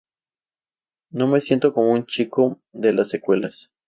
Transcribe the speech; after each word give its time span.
No 1.11 1.27
me 1.27 1.41
siento 1.41 1.75
como 1.75 1.91
un 1.91 2.07
chico 2.07 2.59
de 2.71 2.91
las 2.91 3.09
secuelas. 3.09 3.69